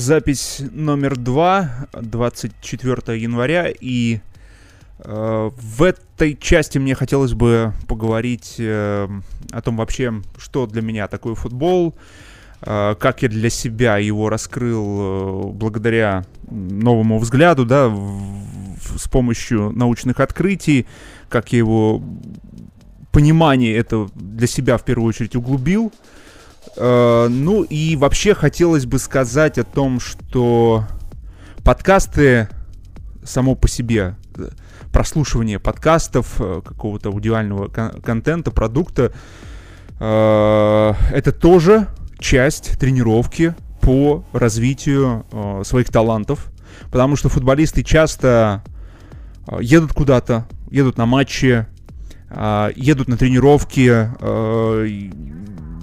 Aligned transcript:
Запись 0.00 0.62
номер 0.72 1.14
два, 1.14 1.86
24 1.92 3.20
января, 3.20 3.66
и 3.68 4.20
э, 4.98 5.50
в 5.54 5.82
этой 5.82 6.38
части 6.40 6.78
мне 6.78 6.94
хотелось 6.94 7.34
бы 7.34 7.74
поговорить 7.86 8.54
э, 8.56 9.08
о 9.52 9.60
том 9.60 9.76
вообще, 9.76 10.22
что 10.38 10.66
для 10.66 10.80
меня 10.80 11.06
такой 11.06 11.34
футбол, 11.34 11.94
э, 12.62 12.94
как 12.98 13.20
я 13.20 13.28
для 13.28 13.50
себя 13.50 13.98
его 13.98 14.30
раскрыл 14.30 14.86
э, 14.86 15.42
благодаря 15.52 16.24
новому 16.50 17.18
взгляду, 17.18 17.66
да, 17.66 17.88
в, 17.88 18.98
с 18.98 19.06
помощью 19.06 19.70
научных 19.72 20.20
открытий, 20.20 20.86
как 21.28 21.52
я 21.52 21.58
его 21.58 22.02
понимание 23.12 23.76
это 23.76 24.08
для 24.14 24.46
себя 24.46 24.78
в 24.78 24.82
первую 24.82 25.10
очередь 25.10 25.36
углубил. 25.36 25.92
Э, 25.92 26.20
ну 26.76 27.62
и 27.62 27.96
вообще 27.96 28.34
хотелось 28.34 28.86
бы 28.86 28.98
сказать 28.98 29.58
о 29.58 29.64
том, 29.64 30.00
что 30.00 30.84
подкасты 31.64 32.48
само 33.24 33.54
по 33.54 33.68
себе, 33.68 34.16
э, 34.36 34.48
прослушивание 34.92 35.58
подкастов, 35.58 36.36
э, 36.40 36.62
какого-то 36.64 37.10
аудиального 37.10 37.68
кон- 37.68 38.00
контента, 38.00 38.50
продукта, 38.50 39.12
это 40.02 41.32
тоже 41.38 41.88
часть 42.18 42.78
тренировки 42.78 43.54
по 43.82 44.24
развитию 44.32 45.26
своих 45.62 45.90
талантов. 45.90 46.50
Потому 46.90 47.16
что 47.16 47.28
футболисты 47.28 47.82
часто 47.82 48.64
едут 49.60 49.92
куда-то, 49.92 50.46
едут 50.70 50.96
на 50.96 51.04
матчи, 51.04 51.66
едут 52.76 53.08
на 53.08 53.18
тренировки, 53.18 54.08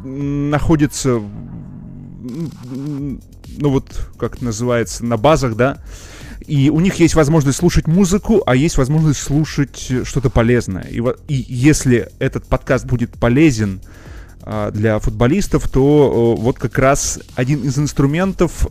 находится, 0.08 1.22
ну 2.20 3.20
вот, 3.70 4.10
как 4.18 4.36
это 4.36 4.46
называется, 4.46 5.06
на 5.06 5.18
базах, 5.18 5.56
да, 5.56 5.80
и 6.48 6.70
у 6.70 6.80
них 6.80 6.96
есть 6.96 7.16
возможность 7.16 7.58
слушать 7.58 7.88
музыку, 7.88 8.42
а 8.46 8.56
есть 8.56 8.78
возможность 8.78 9.20
слушать 9.20 9.92
что-то 10.04 10.30
полезное. 10.30 10.84
И, 10.84 11.02
и 11.28 11.46
если 11.48 12.10
этот 12.20 12.46
подкаст 12.46 12.86
будет 12.86 13.12
полезен 13.12 13.82
а, 14.42 14.72
для 14.72 14.98
футболистов, 15.00 15.68
то 15.68 16.36
а, 16.38 16.42
вот 16.42 16.58
как 16.58 16.78
раз 16.78 17.20
один 17.36 17.64
из 17.64 17.78
инструментов, 17.78 18.70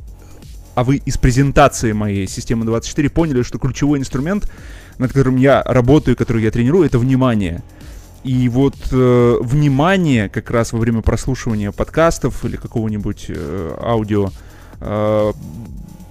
а 0.75 0.85
вы 0.85 0.97
из 0.97 1.19
презентации 1.19 1.93
моей 1.93 2.27
системы 2.27 2.65
24 2.65 3.11
поняли, 3.11 3.43
что 3.43 3.59
ключевой 3.59 3.99
инструмент, 3.99 4.51
над 4.97 5.13
которым 5.13 5.37
я 5.37 5.63
работаю, 5.63 6.17
который 6.17 6.43
я 6.43 6.51
тренирую, 6.51 6.87
это 6.87 6.99
внимание. 6.99 7.63
И 8.25 8.49
вот 8.49 8.75
э, 8.91 9.37
внимание 9.41 10.29
как 10.29 10.51
раз 10.51 10.73
во 10.73 10.79
время 10.79 11.01
прослушивания 11.03 11.71
подкастов 11.73 12.45
или 12.45 12.57
какого-нибудь 12.57 13.27
э, 13.29 13.77
аудио 13.81 14.31
э, 14.81 15.33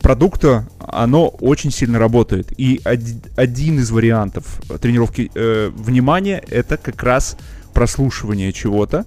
продукта, 0.01 0.67
оно 0.79 1.27
очень 1.27 1.71
сильно 1.71 1.99
работает. 1.99 2.53
И 2.57 2.79
од- 2.85 3.37
один 3.37 3.79
из 3.79 3.91
вариантов 3.91 4.61
тренировки 4.79 5.29
э, 5.35 5.71
внимания 5.75 6.43
это 6.47 6.77
как 6.77 7.03
раз 7.03 7.37
прослушивание 7.73 8.53
чего-то, 8.53 9.05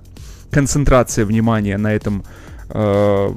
концентрация 0.50 1.24
внимания 1.24 1.78
на 1.78 1.94
этом 1.94 2.24
э, 2.68 3.32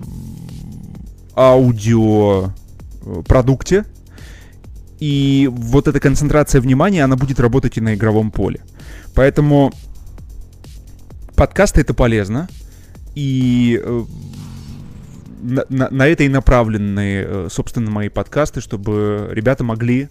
аудио 1.35 2.51
э, 3.05 3.23
продукте. 3.27 3.85
И 4.99 5.49
вот 5.51 5.87
эта 5.87 5.99
концентрация 5.99 6.61
внимания, 6.61 7.03
она 7.03 7.15
будет 7.15 7.39
работать 7.39 7.77
и 7.77 7.81
на 7.81 7.95
игровом 7.95 8.31
поле. 8.31 8.61
Поэтому 9.15 9.71
подкасты 11.35 11.81
это 11.81 11.93
полезно. 11.93 12.47
И 13.15 13.81
э, 13.83 14.03
на, 15.41 15.65
на, 15.69 15.89
на 15.89 16.07
это 16.07 16.23
и 16.23 16.29
направлены, 16.29 17.23
э, 17.25 17.47
собственно, 17.49 17.91
мои 17.91 18.09
подкасты, 18.09 18.61
чтобы 18.61 19.29
ребята 19.31 19.63
могли 19.63 20.09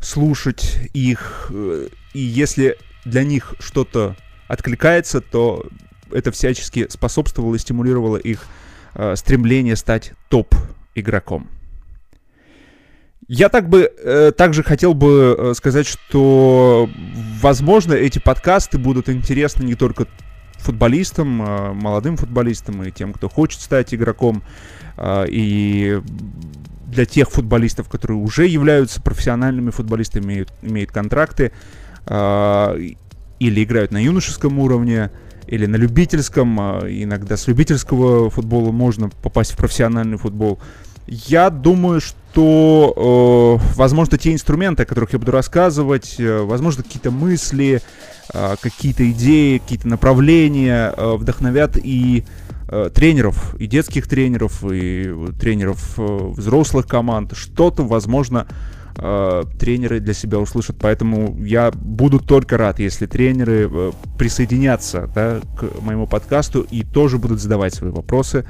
слушать 0.00 0.78
их. 0.94 1.50
Э, 1.50 1.88
и 2.12 2.18
если 2.18 2.76
для 3.04 3.24
них 3.24 3.54
что-то 3.58 4.16
откликается, 4.48 5.20
то 5.20 5.66
это 6.10 6.32
всячески 6.32 6.88
способствовало 6.88 7.54
и 7.54 7.58
стимулировало 7.58 8.16
их 8.16 8.46
стремление 9.16 9.74
стать 9.74 10.12
топ-игроком. 10.28 11.48
Я 13.26 13.48
так 13.48 13.68
бы 13.68 13.90
э, 13.96 14.32
также 14.36 14.62
хотел 14.62 14.92
бы 14.92 15.36
э, 15.36 15.54
сказать, 15.54 15.86
что, 15.86 16.90
возможно, 17.40 17.94
эти 17.94 18.18
подкасты 18.18 18.76
будут 18.78 19.08
интересны 19.08 19.64
не 19.64 19.74
только 19.74 20.06
футболистам, 20.58 21.42
э, 21.42 21.72
молодым 21.72 22.16
футболистам 22.16 22.82
и 22.82 22.90
тем, 22.90 23.12
кто 23.12 23.28
хочет 23.28 23.60
стать 23.60 23.94
игроком, 23.94 24.42
э, 24.96 25.24
и 25.28 26.00
для 26.86 27.06
тех 27.06 27.30
футболистов, 27.30 27.88
которые 27.88 28.18
уже 28.18 28.46
являются 28.46 29.02
профессиональными 29.02 29.70
футболистами, 29.70 30.24
имеют, 30.24 30.52
имеют 30.62 30.92
контракты 30.92 31.52
э, 32.06 32.78
или 33.38 33.64
играют 33.64 33.90
на 33.90 34.02
юношеском 34.02 34.58
уровне, 34.58 35.10
или 35.46 35.66
на 35.66 35.76
любительском, 35.76 36.60
э, 36.60 37.02
иногда 37.02 37.36
с 37.36 37.46
любительского 37.48 38.28
футбола 38.28 38.70
можно 38.70 39.08
попасть 39.08 39.52
в 39.52 39.56
профессиональный 39.56 40.18
футбол. 40.18 40.60
Я 41.06 41.50
думаю, 41.50 42.00
что, 42.00 43.60
э, 43.60 43.76
возможно, 43.76 44.16
те 44.16 44.32
инструменты, 44.32 44.84
о 44.84 44.86
которых 44.86 45.12
я 45.12 45.18
буду 45.18 45.32
рассказывать, 45.32 46.16
э, 46.18 46.42
возможно, 46.42 46.82
какие-то 46.82 47.10
мысли, 47.10 47.82
э, 48.32 48.56
какие-то 48.60 49.10
идеи, 49.10 49.58
какие-то 49.58 49.88
направления 49.88 50.94
э, 50.96 51.16
вдохновят 51.16 51.76
и 51.76 52.24
э, 52.68 52.90
тренеров, 52.94 53.54
и 53.56 53.66
детских 53.66 54.08
тренеров, 54.08 54.64
и 54.64 55.14
тренеров 55.38 55.98
э, 55.98 56.32
взрослых 56.36 56.86
команд. 56.86 57.32
Что-то, 57.36 57.84
возможно, 57.84 58.46
э, 58.48 58.74
тренеры 58.94 60.00
для 60.00 60.14
себя 60.14 60.38
услышат. 60.38 60.76
Поэтому 60.80 61.36
я 61.44 61.72
буду 61.72 62.20
только 62.20 62.56
рад, 62.56 62.78
если 62.78 63.06
тренеры 63.06 63.68
э, 63.70 63.92
присоединятся 64.18 65.10
да, 65.14 65.40
к 65.56 65.80
моему 65.80 66.06
подкасту 66.06 66.60
и 66.62 66.84
тоже 66.84 67.18
будут 67.18 67.40
задавать 67.40 67.74
свои 67.74 67.90
вопросы, 67.90 68.46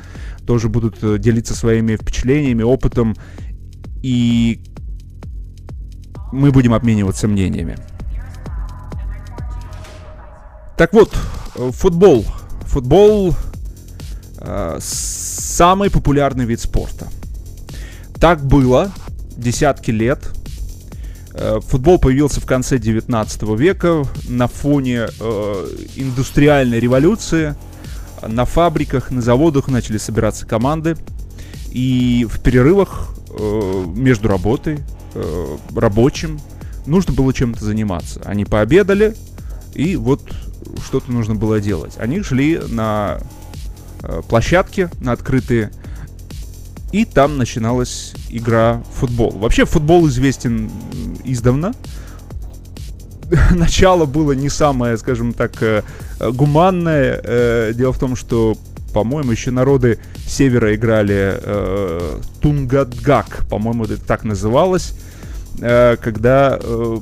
тоже 0.46 0.68
будут 0.68 1.02
э, 1.02 1.18
делиться 1.18 1.54
своими 1.54 1.96
впечатлениями, 1.96 2.62
опытом. 2.62 3.16
И 4.02 4.60
мы 6.30 6.50
будем 6.50 6.74
обмениваться 6.74 7.26
мнениями. 7.26 7.76
Так 10.76 10.92
вот, 10.92 11.16
э, 11.56 11.70
футбол. 11.72 12.26
Футбол 12.66 13.34
э, 14.38 14.78
самый 14.80 15.90
популярный 15.90 16.44
вид 16.44 16.60
спорта. 16.60 17.08
Так 18.20 18.44
было 18.44 18.90
десятки 19.36 19.90
лет. 19.90 20.20
Э, 21.32 21.60
футбол 21.60 21.98
появился 21.98 22.40
в 22.40 22.46
конце 22.46 22.78
19 22.78 23.42
века 23.58 24.04
на 24.28 24.48
фоне 24.48 25.06
э, 25.20 25.68
индустриальной 25.96 26.80
революции. 26.80 27.54
На 28.26 28.44
фабриках, 28.44 29.10
на 29.10 29.20
заводах 29.20 29.68
начали 29.68 29.98
собираться 29.98 30.46
команды. 30.46 30.96
И 31.70 32.26
в 32.30 32.40
перерывах 32.40 33.14
э, 33.30 33.84
между 33.94 34.28
работой, 34.28 34.78
э, 35.14 35.56
рабочим, 35.74 36.40
нужно 36.86 37.12
было 37.12 37.32
чем-то 37.32 37.64
заниматься. 37.64 38.22
Они 38.24 38.44
пообедали, 38.44 39.16
и 39.74 39.96
вот 39.96 40.22
что-то 40.84 41.10
нужно 41.10 41.34
было 41.34 41.60
делать. 41.60 41.94
Они 41.98 42.22
шли 42.22 42.60
на 42.68 43.18
э, 44.02 44.22
площадке, 44.28 44.90
на 45.00 45.12
открытые 45.12 45.70
и 46.94 47.04
там 47.04 47.38
начиналась 47.38 48.14
игра 48.30 48.80
в 48.88 49.00
футбол. 49.00 49.32
Вообще 49.32 49.64
футбол 49.64 50.06
известен 50.06 50.70
издавна. 51.24 51.74
Начало 53.50 54.04
было 54.04 54.30
не 54.30 54.48
самое, 54.48 54.96
скажем 54.96 55.32
так, 55.32 55.60
э, 55.60 55.82
гуманное. 56.20 57.20
Э, 57.20 57.72
дело 57.74 57.92
в 57.92 57.98
том, 57.98 58.14
что, 58.14 58.56
по-моему, 58.92 59.32
еще 59.32 59.50
народы 59.50 59.98
севера 60.24 60.72
играли 60.72 61.36
э, 61.42 62.20
Тунгадгак, 62.40 63.44
по-моему, 63.50 63.86
это 63.86 63.96
так 63.96 64.22
называлось, 64.22 64.94
э, 65.58 65.96
когда 66.00 66.60
э, 66.62 66.98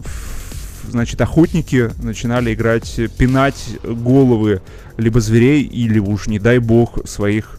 значит, 0.89 1.21
охотники 1.21 1.91
начинали 2.03 2.55
играть, 2.55 2.99
пинать 3.19 3.63
головы 3.85 4.63
либо 4.97 5.21
зверей, 5.21 5.65
или 5.65 5.99
уж, 5.99 6.29
не 6.29 6.39
дай 6.39 6.61
бог, 6.61 7.07
своих 7.07 7.59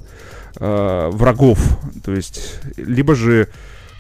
э, 0.56 1.10
врагов. 1.12 1.60
То 2.04 2.14
есть, 2.14 2.60
либо 2.78 3.16
же 3.16 3.50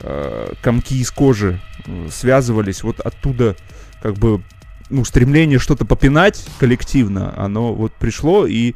э, 0.01 0.53
комки 0.61 0.95
из 0.95 1.11
кожи 1.11 1.59
э, 1.85 2.07
связывались, 2.11 2.83
вот 2.83 2.99
оттуда 2.99 3.55
как 4.01 4.15
бы 4.15 4.41
ну, 4.89 5.05
стремление 5.05 5.59
что-то 5.59 5.85
попинать 5.85 6.45
коллективно, 6.59 7.33
оно 7.37 7.73
вот 7.73 7.93
пришло 7.93 8.45
и 8.45 8.75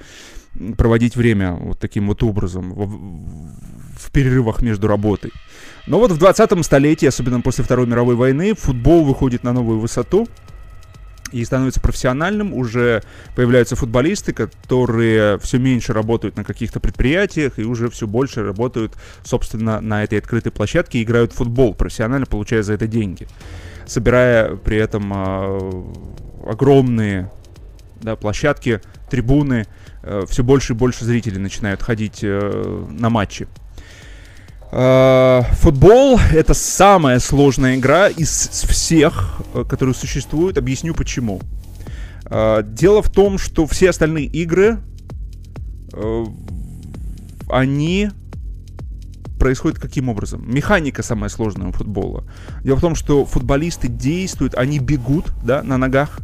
проводить 0.77 1.15
время 1.15 1.51
вот 1.51 1.79
таким 1.79 2.07
вот 2.07 2.23
образом 2.23 2.73
в, 2.73 4.07
в 4.07 4.11
перерывах 4.11 4.61
между 4.61 4.87
работой. 4.87 5.31
Но 5.85 5.99
вот 5.99 6.11
в 6.11 6.17
20 6.17 6.65
столетии, 6.65 7.05
особенно 7.05 7.41
после 7.41 7.63
Второй 7.63 7.87
мировой 7.87 8.15
войны, 8.15 8.55
футбол 8.55 9.05
выходит 9.05 9.43
на 9.43 9.53
новую 9.53 9.79
высоту. 9.79 10.27
И 11.31 11.43
становится 11.43 11.79
профессиональным, 11.79 12.53
уже 12.53 13.03
появляются 13.35 13.75
футболисты, 13.75 14.33
которые 14.33 15.37
все 15.39 15.57
меньше 15.57 15.93
работают 15.93 16.37
на 16.37 16.43
каких-то 16.43 16.79
предприятиях 16.79 17.59
и 17.59 17.63
уже 17.63 17.89
все 17.89 18.07
больше 18.07 18.43
работают, 18.43 18.93
собственно, 19.23 19.81
на 19.81 20.03
этой 20.03 20.19
открытой 20.19 20.51
площадке 20.51 20.99
и 20.99 21.03
играют 21.03 21.33
в 21.33 21.35
футбол 21.35 21.73
профессионально, 21.73 22.25
получая 22.25 22.63
за 22.63 22.73
это 22.73 22.87
деньги, 22.87 23.27
собирая 23.85 24.55
при 24.55 24.77
этом 24.77 25.11
э, 25.13 25.83
огромные 26.49 27.31
да, 28.01 28.15
площадки, 28.15 28.81
трибуны, 29.09 29.65
э, 30.03 30.23
все 30.29 30.43
больше 30.43 30.73
и 30.73 30.75
больше 30.75 31.05
зрителей 31.05 31.39
начинают 31.39 31.81
ходить 31.81 32.19
э, 32.21 32.85
на 32.89 33.09
матчи. 33.09 33.47
Э, 34.71 35.43
футбол— 35.53 36.19
это 36.33 36.53
самая 36.53 37.19
сложная 37.19 37.77
игра 37.77 38.09
из 38.09 38.29
всех, 38.49 39.41
э, 39.53 39.63
которые 39.67 39.95
существуют. 39.95 40.57
Объясню 40.57 40.93
почему. 40.93 41.41
Э, 42.25 42.63
дело 42.63 43.01
в 43.01 43.09
том, 43.09 43.37
что 43.37 43.65
все 43.65 43.89
остальные 43.89 44.25
игры, 44.25 44.79
они 47.49 48.09
происходят 49.39 49.79
каким 49.79 50.09
образом? 50.09 50.43
Механика 50.45 51.01
самая 51.01 51.29
сложная 51.29 51.69
у 51.69 51.71
футбола. 51.71 52.25
Дело 52.63 52.75
в 52.75 52.81
том, 52.81 52.93
что 52.93 53.25
футболисты 53.25 53.87
действуют, 53.87 54.53
они 54.55 54.79
бегут 54.79 55.31
да, 55.43 55.63
на 55.63 55.77
ногах, 55.77 56.19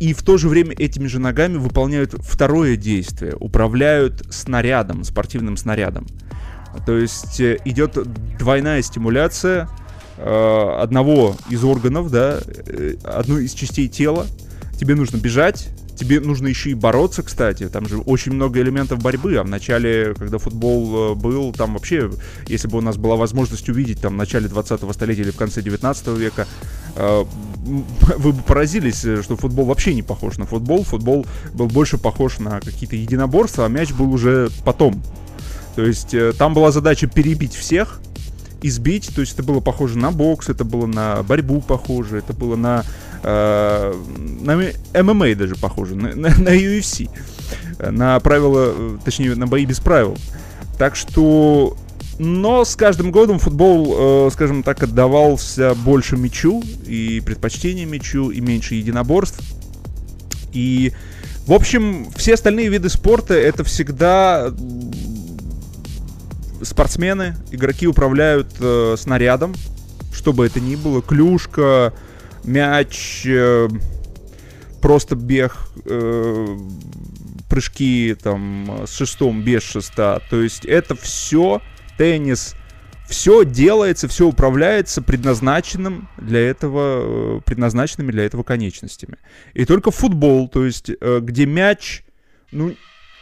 и 0.00 0.12
в 0.12 0.22
то 0.22 0.38
же 0.38 0.48
время 0.48 0.72
этими 0.72 1.06
же 1.06 1.18
ногами 1.18 1.56
выполняют 1.56 2.14
второе 2.18 2.76
действие, 2.76 3.34
управляют 3.38 4.26
снарядом, 4.30 5.04
спортивным 5.04 5.56
снарядом. 5.56 6.06
То 6.84 6.96
есть 6.96 7.40
э, 7.40 7.58
идет 7.64 7.96
двойная 8.38 8.82
стимуляция 8.82 9.68
э, 10.18 10.76
одного 10.80 11.36
из 11.50 11.64
органов, 11.64 12.10
да, 12.10 12.40
э, 12.46 12.96
одной 13.04 13.44
из 13.44 13.54
частей 13.54 13.88
тела. 13.88 14.26
Тебе 14.78 14.94
нужно 14.94 15.16
бежать, 15.16 15.68
тебе 15.96 16.20
нужно 16.20 16.48
еще 16.48 16.70
и 16.70 16.74
бороться, 16.74 17.22
кстати. 17.22 17.68
Там 17.68 17.88
же 17.88 17.98
очень 17.98 18.32
много 18.32 18.60
элементов 18.60 18.98
борьбы. 18.98 19.36
А 19.36 19.42
в 19.42 19.48
начале, 19.48 20.14
когда 20.18 20.38
футбол 20.38 21.14
был, 21.14 21.52
там 21.52 21.74
вообще, 21.74 22.10
если 22.46 22.68
бы 22.68 22.78
у 22.78 22.82
нас 22.82 22.98
была 22.98 23.16
возможность 23.16 23.68
увидеть 23.68 24.00
там 24.00 24.14
в 24.14 24.16
начале 24.16 24.48
20-го 24.48 24.92
столетия 24.92 25.22
или 25.22 25.30
в 25.30 25.36
конце 25.36 25.62
19 25.62 26.08
века, 26.08 26.46
вы 26.96 28.32
бы 28.32 28.42
поразились, 28.42 28.98
что 29.00 29.36
футбол 29.36 29.64
вообще 29.64 29.94
не 29.94 30.02
похож 30.02 30.36
на 30.36 30.44
футбол. 30.44 30.84
Футбол 30.84 31.26
был 31.54 31.68
больше 31.68 31.96
похож 31.96 32.38
на 32.38 32.60
какие-то 32.60 32.96
единоборства, 32.96 33.64
а 33.64 33.68
мяч 33.68 33.92
был 33.92 34.12
уже 34.12 34.50
потом, 34.64 35.02
то 35.76 35.84
есть 35.84 36.14
э, 36.14 36.32
там 36.32 36.54
была 36.54 36.72
задача 36.72 37.06
перебить 37.06 37.54
всех, 37.54 38.00
избить, 38.62 39.10
то 39.14 39.20
есть 39.20 39.34
это 39.34 39.42
было 39.42 39.60
похоже 39.60 39.98
на 39.98 40.10
бокс, 40.10 40.48
это 40.48 40.64
было 40.64 40.86
на 40.86 41.22
борьбу 41.22 41.60
похоже, 41.60 42.18
это 42.18 42.32
было 42.32 42.56
на, 42.56 42.84
э, 43.22 43.94
на 44.40 45.02
ММА 45.02 45.34
даже 45.34 45.54
похоже, 45.54 45.94
на, 45.94 46.14
на, 46.14 46.30
на 46.30 46.56
UFC, 46.56 47.10
на 47.78 48.18
правила, 48.20 48.72
э, 48.74 48.98
точнее 49.04 49.34
на 49.34 49.46
бои 49.46 49.66
без 49.66 49.80
правил. 49.80 50.16
Так 50.78 50.96
что, 50.96 51.76
но 52.18 52.64
с 52.64 52.74
каждым 52.76 53.10
годом 53.10 53.38
футбол, 53.38 54.28
э, 54.28 54.30
скажем 54.32 54.62
так, 54.62 54.82
отдавался 54.82 55.74
больше 55.74 56.16
мячу 56.16 56.62
и 56.86 57.22
предпочтение 57.24 57.84
мячу 57.84 58.30
и 58.30 58.40
меньше 58.40 58.74
единоборств. 58.76 59.40
И, 60.52 60.92
в 61.46 61.52
общем, 61.52 62.08
все 62.16 62.34
остальные 62.34 62.68
виды 62.68 62.88
спорта 62.88 63.34
это 63.34 63.62
всегда 63.64 64.50
спортсмены, 66.66 67.36
игроки 67.50 67.86
управляют 67.86 68.48
э, 68.60 68.96
снарядом, 68.98 69.54
что 70.12 70.32
бы 70.32 70.46
это 70.46 70.60
ни 70.60 70.76
было, 70.76 71.02
клюшка, 71.02 71.94
мяч, 72.44 73.24
э, 73.26 73.68
просто 74.80 75.16
бег, 75.16 75.56
э, 75.84 76.58
прыжки 77.48 78.16
там 78.22 78.84
с 78.86 78.96
шестом, 78.96 79.42
без 79.42 79.62
шеста. 79.62 80.22
То 80.30 80.42
есть 80.42 80.64
это 80.64 80.94
все 80.94 81.60
теннис, 81.96 82.54
все 83.08 83.44
делается, 83.44 84.08
все 84.08 84.26
управляется 84.26 85.00
предназначенным 85.02 86.08
для 86.18 86.40
этого, 86.40 87.38
э, 87.38 87.40
предназначенными 87.44 88.10
для 88.10 88.24
этого 88.24 88.42
конечностями. 88.42 89.18
И 89.54 89.64
только 89.64 89.90
футбол, 89.90 90.48
то 90.48 90.64
есть 90.64 90.90
э, 90.90 91.20
где 91.22 91.46
мяч, 91.46 92.02
ну, 92.50 92.74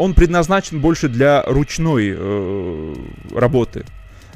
он 0.04 0.12
предназначен 0.12 0.80
больше 0.80 1.08
для 1.08 1.42
ручной 1.44 2.14
э, 2.14 2.94
работы. 3.32 3.86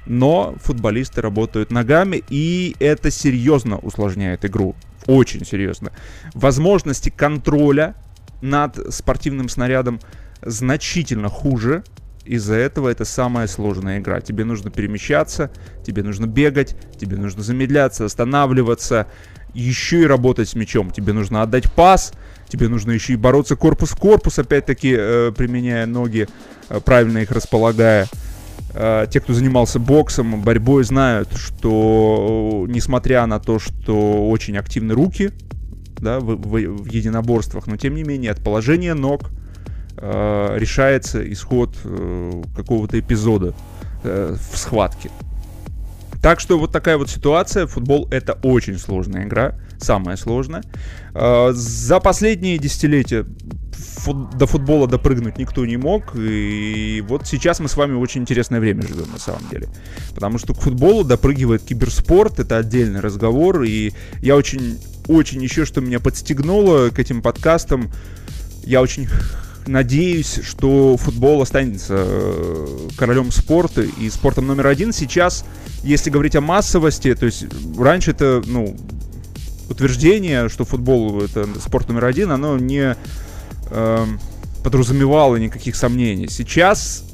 Но 0.06 0.54
футболисты 0.62 1.20
работают 1.20 1.70
ногами, 1.70 2.24
и 2.30 2.74
это 2.80 3.10
серьезно 3.10 3.76
усложняет 3.76 4.46
игру. 4.46 4.74
Очень 5.06 5.44
серьезно. 5.44 5.92
Возможности 6.32 7.10
контроля 7.10 7.94
над 8.40 8.94
спортивным 8.94 9.50
снарядом 9.50 10.00
значительно 10.40 11.28
хуже. 11.28 11.84
Из-за 12.24 12.54
этого 12.54 12.88
это 12.88 13.04
самая 13.04 13.46
сложная 13.46 13.98
игра. 13.98 14.22
Тебе 14.22 14.44
нужно 14.44 14.70
перемещаться, 14.70 15.50
тебе 15.84 16.02
нужно 16.02 16.24
бегать, 16.24 16.76
тебе 16.98 17.18
нужно 17.18 17.42
замедляться, 17.42 18.06
останавливаться, 18.06 19.06
еще 19.52 20.00
и 20.00 20.06
работать 20.06 20.48
с 20.48 20.54
мячом. 20.54 20.90
Тебе 20.90 21.12
нужно 21.12 21.42
отдать 21.42 21.70
пас, 21.74 22.14
тебе 22.48 22.68
нужно 22.68 22.92
еще 22.92 23.14
и 23.14 23.16
бороться 23.16 23.56
корпус 23.56 23.90
в 23.90 23.96
корпус, 23.96 24.38
опять-таки 24.38 24.94
э, 24.98 25.32
применяя 25.36 25.86
ноги, 25.86 26.28
э, 26.68 26.80
правильно 26.80 27.18
их 27.18 27.30
располагая. 27.30 28.08
Э, 28.74 29.06
те, 29.10 29.20
кто 29.20 29.32
занимался 29.32 29.78
боксом, 29.78 30.42
борьбой, 30.42 30.84
знают, 30.84 31.28
что 31.36 32.64
э, 32.66 32.72
несмотря 32.72 33.26
на 33.26 33.38
то, 33.38 33.58
что 33.58 34.28
очень 34.28 34.56
активны 34.56 34.94
руки 34.94 35.30
да, 36.00 36.20
в, 36.20 36.36
в, 36.36 36.50
в 36.50 36.86
единоборствах, 36.86 37.66
но 37.66 37.76
тем 37.76 37.94
не 37.94 38.04
менее 38.04 38.30
от 38.30 38.42
положения 38.42 38.94
ног 38.94 39.30
э, 39.96 40.56
решается 40.58 41.32
исход 41.32 41.76
э, 41.84 42.42
какого-то 42.56 42.98
эпизода 42.98 43.54
э, 44.04 44.36
в 44.52 44.56
схватке. 44.56 45.10
Так 46.22 46.40
что 46.40 46.58
вот 46.58 46.72
такая 46.72 46.98
вот 46.98 47.08
ситуация. 47.08 47.66
Футбол 47.66 48.08
это 48.10 48.34
очень 48.42 48.78
сложная 48.78 49.24
игра, 49.24 49.54
самая 49.78 50.16
сложная. 50.16 50.62
А, 51.14 51.52
за 51.52 52.00
последние 52.00 52.58
десятилетия 52.58 53.26
фут, 53.72 54.36
до 54.36 54.46
футбола 54.46 54.86
допрыгнуть 54.86 55.38
никто 55.38 55.64
не 55.66 55.76
мог. 55.76 56.14
И 56.16 57.04
вот 57.06 57.26
сейчас 57.26 57.60
мы 57.60 57.68
с 57.68 57.76
вами 57.76 57.94
очень 57.94 58.22
интересное 58.22 58.60
время 58.60 58.82
живем 58.82 59.10
на 59.12 59.18
самом 59.18 59.48
деле. 59.50 59.68
Потому 60.14 60.38
что 60.38 60.54
к 60.54 60.60
футболу 60.60 61.04
допрыгивает 61.04 61.62
киберспорт, 61.62 62.40
это 62.40 62.58
отдельный 62.58 63.00
разговор. 63.00 63.62
И 63.62 63.92
я 64.20 64.36
очень, 64.36 64.78
очень 65.06 65.42
еще, 65.42 65.64
что 65.64 65.80
меня 65.80 66.00
подстегнуло 66.00 66.90
к 66.90 66.98
этим 66.98 67.22
подкастам, 67.22 67.90
я 68.64 68.82
очень 68.82 69.08
надеюсь, 69.66 70.40
что 70.42 70.96
футбол 70.96 71.42
останется 71.42 71.94
э, 71.98 72.88
королем 72.96 73.30
спорта 73.30 73.82
и 73.82 74.10
спортом 74.10 74.46
номер 74.46 74.66
один. 74.66 74.92
Сейчас, 74.92 75.44
если 75.82 76.10
говорить 76.10 76.36
о 76.36 76.40
массовости, 76.40 77.14
то 77.14 77.26
есть 77.26 77.44
раньше 77.78 78.12
это, 78.12 78.42
ну, 78.46 78.76
утверждение, 79.68 80.48
что 80.48 80.64
футбол 80.64 81.22
это 81.22 81.46
спорт 81.60 81.88
номер 81.88 82.06
один, 82.06 82.32
оно 82.32 82.58
не 82.58 82.96
э, 83.70 84.06
подразумевало 84.62 85.36
никаких 85.36 85.76
сомнений. 85.76 86.28
Сейчас 86.28 87.04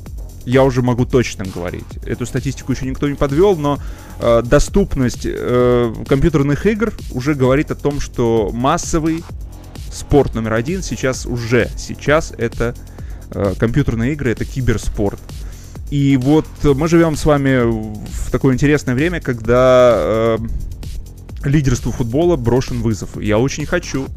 я 0.44 0.62
уже 0.62 0.82
могу 0.82 1.06
точно 1.06 1.44
говорить. 1.44 1.84
Эту 2.04 2.26
статистику 2.26 2.73
еще 2.73 2.87
никто 2.87 3.08
не 3.08 3.14
подвел, 3.14 3.56
но 3.56 3.78
э, 4.20 4.42
доступность 4.44 5.23
э, 5.25 5.94
компьютерных 6.06 6.66
игр 6.66 6.92
уже 7.12 7.34
говорит 7.34 7.70
о 7.70 7.75
том, 7.75 8.00
что 8.00 8.50
массовый 8.52 9.25
спорт 9.90 10.34
номер 10.34 10.54
один 10.54 10.82
сейчас 10.82 11.25
уже, 11.26 11.70
сейчас 11.76 12.32
это 12.37 12.75
э, 13.30 13.54
компьютерные 13.58 14.12
игры, 14.12 14.32
это 14.32 14.44
киберспорт. 14.44 15.20
И 15.90 16.16
вот 16.16 16.46
мы 16.62 16.88
живем 16.88 17.16
с 17.16 17.25
вами 17.25 17.62
в 17.62 18.30
такое 18.30 18.54
интересное 18.54 18.94
время, 18.94 19.20
когда 19.20 19.94
э, 19.96 20.38
лидерству 21.44 21.92
футбола 21.92 22.36
брошен 22.36 22.80
вызов. 22.80 23.20
Я 23.20 23.38
очень 23.38 23.66
хочу 23.66 24.08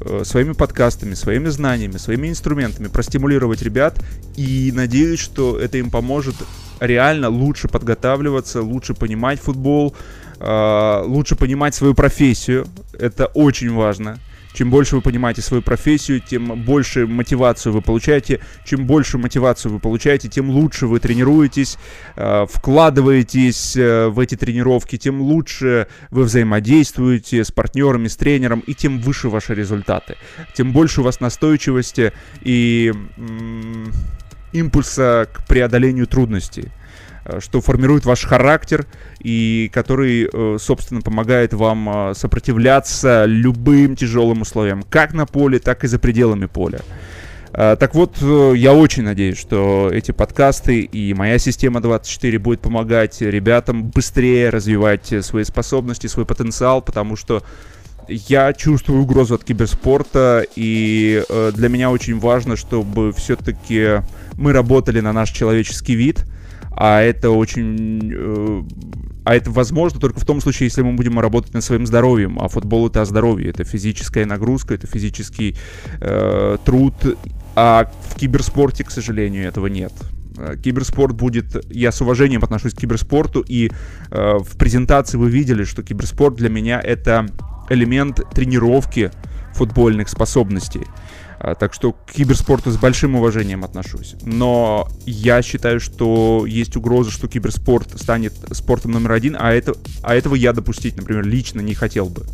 э, 0.00 0.22
своими 0.24 0.52
подкастами, 0.52 1.14
своими 1.14 1.48
знаниями, 1.48 1.96
своими 1.96 2.28
инструментами 2.28 2.88
простимулировать 2.88 3.62
ребят 3.62 3.98
и 4.36 4.72
надеюсь, 4.74 5.20
что 5.20 5.58
это 5.58 5.78
им 5.78 5.90
поможет 5.90 6.36
реально 6.80 7.28
лучше 7.28 7.68
подготавливаться, 7.68 8.62
лучше 8.62 8.94
понимать 8.94 9.40
футбол, 9.40 9.94
э, 10.38 11.02
лучше 11.06 11.36
понимать 11.36 11.74
свою 11.74 11.94
профессию. 11.94 12.66
Это 12.98 13.26
очень 13.26 13.72
важно. 13.72 14.18
Чем 14.56 14.70
больше 14.70 14.96
вы 14.96 15.02
понимаете 15.02 15.42
свою 15.42 15.62
профессию, 15.62 16.18
тем 16.18 16.62
больше 16.62 17.06
мотивацию 17.06 17.74
вы 17.74 17.82
получаете. 17.82 18.40
Чем 18.64 18.86
больше 18.86 19.18
мотивацию 19.18 19.70
вы 19.70 19.80
получаете, 19.80 20.28
тем 20.28 20.48
лучше 20.48 20.86
вы 20.86 20.98
тренируетесь, 20.98 21.76
э, 22.16 22.46
вкладываетесь 22.50 23.76
э, 23.76 24.08
в 24.08 24.18
эти 24.18 24.34
тренировки, 24.34 24.96
тем 24.96 25.20
лучше 25.20 25.88
вы 26.10 26.22
взаимодействуете 26.22 27.44
с 27.44 27.52
партнерами, 27.52 28.08
с 28.08 28.16
тренером, 28.16 28.60
и 28.60 28.72
тем 28.72 28.98
выше 28.98 29.28
ваши 29.28 29.54
результаты. 29.54 30.16
Тем 30.54 30.72
больше 30.72 31.02
у 31.02 31.04
вас 31.04 31.20
настойчивости 31.20 32.14
и 32.40 32.94
импульса 34.52 35.28
к 35.34 35.46
преодолению 35.46 36.06
трудностей. 36.06 36.70
Э, 37.26 37.40
что 37.40 37.60
формирует 37.60 38.04
ваш 38.04 38.24
характер 38.24 38.86
и 39.20 39.70
который, 39.72 40.28
э, 40.32 40.56
собственно, 40.60 41.00
помогает 41.00 41.52
вам 41.52 42.10
э, 42.10 42.14
сопротивляться 42.14 43.24
любым 43.26 43.96
тяжелым 43.96 44.42
условиям, 44.42 44.82
как 44.82 45.14
на 45.14 45.26
поле, 45.26 45.58
так 45.58 45.84
и 45.84 45.88
за 45.88 45.98
пределами 45.98 46.46
поля. 46.46 46.80
Так 47.52 47.94
вот, 47.94 48.18
я 48.20 48.74
очень 48.74 49.04
надеюсь, 49.04 49.38
что 49.38 49.88
эти 49.90 50.10
подкасты 50.10 50.80
и 50.80 51.14
моя 51.14 51.38
система 51.38 51.80
24 51.80 52.38
будет 52.38 52.60
помогать 52.60 53.22
ребятам 53.22 53.84
быстрее 53.84 54.50
развивать 54.50 55.14
свои 55.24 55.42
способности, 55.44 56.06
свой 56.06 56.26
потенциал, 56.26 56.82
потому 56.82 57.16
что 57.16 57.42
я 58.08 58.52
чувствую 58.52 59.00
угрозу 59.00 59.36
от 59.36 59.44
киберспорта, 59.44 60.44
и 60.54 61.24
для 61.54 61.68
меня 61.70 61.90
очень 61.90 62.18
важно, 62.18 62.56
чтобы 62.56 63.12
все-таки 63.14 64.02
мы 64.34 64.52
работали 64.52 65.00
на 65.00 65.14
наш 65.14 65.30
человеческий 65.30 65.94
вид, 65.94 66.26
а 66.76 67.00
это 67.00 67.30
очень... 67.30 68.12
Э, 68.14 68.62
а 69.24 69.34
это 69.34 69.50
возможно 69.50 69.98
только 69.98 70.20
в 70.20 70.24
том 70.24 70.40
случае, 70.40 70.66
если 70.66 70.82
мы 70.82 70.92
будем 70.92 71.18
работать 71.18 71.52
над 71.52 71.64
своим 71.64 71.84
здоровьем. 71.86 72.38
А 72.38 72.48
футбол 72.48 72.86
это 72.86 73.02
о 73.02 73.04
здоровье, 73.04 73.50
это 73.50 73.64
физическая 73.64 74.24
нагрузка, 74.24 74.74
это 74.74 74.86
физический 74.86 75.56
э, 76.00 76.58
труд. 76.64 76.94
А 77.56 77.90
в 78.10 78.14
киберспорте, 78.16 78.84
к 78.84 78.90
сожалению, 78.90 79.48
этого 79.48 79.66
нет 79.66 79.92
э, 80.38 80.56
киберспорт 80.62 81.16
будет... 81.16 81.56
Я 81.74 81.90
с 81.90 82.00
уважением 82.02 82.44
отношусь 82.44 82.74
к 82.74 82.78
киберспорту, 82.78 83.40
и 83.40 83.70
э, 84.10 84.38
в 84.38 84.56
презентации 84.56 85.16
вы 85.16 85.30
видели, 85.30 85.64
что 85.64 85.82
киберспорт 85.82 86.36
для 86.36 86.50
меня 86.50 86.80
это 86.80 87.26
элемент 87.70 88.20
тренировки 88.32 89.10
футбольных 89.54 90.08
способностей. 90.08 90.86
А, 91.38 91.54
так 91.54 91.74
что 91.74 91.92
к 91.92 92.12
киберспорту 92.12 92.70
с 92.70 92.76
большим 92.76 93.16
уважением 93.16 93.64
отношусь. 93.64 94.14
Но 94.22 94.88
я 95.04 95.42
считаю, 95.42 95.80
что 95.80 96.46
есть 96.46 96.76
угроза, 96.76 97.10
что 97.10 97.28
киберспорт 97.28 98.00
станет 98.00 98.32
спортом 98.52 98.92
номер 98.92 99.12
один, 99.12 99.36
а, 99.38 99.52
это, 99.52 99.74
а 100.02 100.14
этого 100.14 100.34
я 100.34 100.52
допустить, 100.52 100.96
например, 100.96 101.26
лично 101.26 101.60
не 101.60 101.74
хотел 101.74 102.06
бы. 102.06 102.26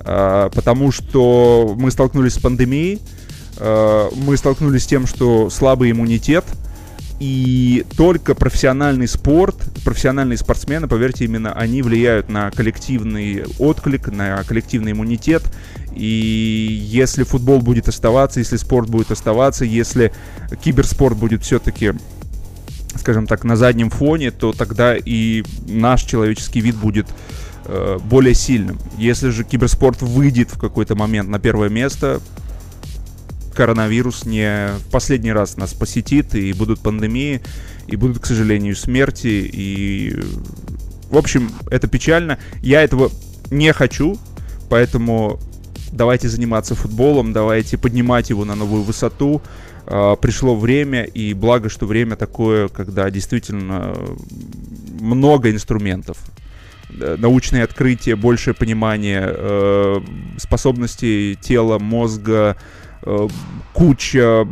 А, 0.00 0.50
потому 0.50 0.90
что 0.90 1.74
мы 1.78 1.90
столкнулись 1.90 2.34
с 2.34 2.38
пандемией, 2.38 3.00
а, 3.58 4.10
мы 4.14 4.36
столкнулись 4.36 4.84
с 4.84 4.86
тем, 4.86 5.06
что 5.06 5.50
слабый 5.50 5.90
иммунитет— 5.90 6.44
и 7.20 7.84
только 7.96 8.34
профессиональный 8.34 9.06
спорт, 9.06 9.56
профессиональные 9.84 10.36
спортсмены, 10.36 10.88
поверьте, 10.88 11.24
именно 11.24 11.52
они 11.52 11.82
влияют 11.82 12.28
на 12.28 12.50
коллективный 12.50 13.44
отклик, 13.58 14.08
на 14.08 14.42
коллективный 14.44 14.92
иммунитет. 14.92 15.42
И 15.94 16.78
если 16.82 17.22
футбол 17.22 17.60
будет 17.60 17.88
оставаться, 17.88 18.40
если 18.40 18.56
спорт 18.56 18.90
будет 18.90 19.10
оставаться, 19.10 19.64
если 19.64 20.12
киберспорт 20.62 21.16
будет 21.16 21.42
все-таки 21.42 21.92
скажем 22.96 23.26
так, 23.26 23.44
на 23.44 23.56
заднем 23.56 23.90
фоне, 23.90 24.30
то 24.30 24.52
тогда 24.52 24.96
и 24.96 25.44
наш 25.66 26.02
человеческий 26.02 26.60
вид 26.60 26.76
будет 26.76 27.06
э, 27.66 27.98
более 28.02 28.34
сильным. 28.34 28.78
Если 28.96 29.30
же 29.30 29.44
киберспорт 29.44 30.00
выйдет 30.00 30.50
в 30.50 30.58
какой-то 30.58 30.94
момент 30.94 31.28
на 31.28 31.38
первое 31.38 31.68
место, 31.68 32.20
коронавирус 33.54 34.24
не 34.26 34.68
в 34.78 34.90
последний 34.90 35.32
раз 35.32 35.56
нас 35.56 35.72
посетит, 35.72 36.34
и 36.34 36.52
будут 36.52 36.80
пандемии, 36.80 37.40
и 37.86 37.96
будут, 37.96 38.18
к 38.18 38.26
сожалению, 38.26 38.76
смерти, 38.76 39.48
и... 39.52 40.20
В 41.10 41.16
общем, 41.16 41.52
это 41.70 41.86
печально. 41.86 42.38
Я 42.60 42.82
этого 42.82 43.10
не 43.50 43.72
хочу, 43.72 44.18
поэтому 44.68 45.38
давайте 45.92 46.28
заниматься 46.28 46.74
футболом, 46.74 47.32
давайте 47.32 47.78
поднимать 47.78 48.30
его 48.30 48.44
на 48.44 48.54
новую 48.54 48.82
высоту. 48.82 49.40
Uh, 49.86 50.18
пришло 50.18 50.56
время, 50.56 51.04
и 51.04 51.34
благо, 51.34 51.68
что 51.68 51.84
время 51.84 52.16
такое, 52.16 52.68
когда 52.68 53.10
действительно 53.10 53.94
много 54.98 55.50
инструментов. 55.50 56.16
Научные 56.88 57.64
открытия, 57.64 58.16
большее 58.16 58.54
понимание 58.54 59.20
uh, 59.22 60.38
способностей 60.38 61.36
тела, 61.40 61.78
мозга, 61.78 62.56
Э, 62.56 62.83
куча 63.72 64.46